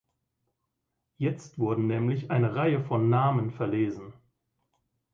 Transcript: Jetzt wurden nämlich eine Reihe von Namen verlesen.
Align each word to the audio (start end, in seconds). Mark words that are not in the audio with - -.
Jetzt 1.19 1.59
wurden 1.59 1.85
nämlich 1.85 2.31
eine 2.31 2.55
Reihe 2.55 2.83
von 2.83 3.07
Namen 3.11 3.51
verlesen. 3.51 4.13